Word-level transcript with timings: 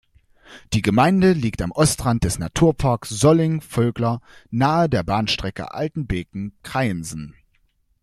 Die 0.73 0.81
Gemeinde 0.81 1.31
liegt 1.33 1.61
am 1.61 1.69
Ostrand 1.71 2.23
des 2.23 2.39
Naturpark 2.39 3.05
Solling-Vogler 3.05 4.19
nahe 4.49 4.89
der 4.89 5.03
Bahnstrecke 5.03 5.75
Altenbeken–Kreiensen. 5.75 7.35